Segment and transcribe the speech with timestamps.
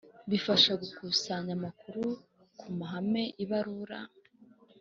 [0.29, 2.03] Bifasha gukusanya amakuru
[2.59, 3.99] ku mahame ibarura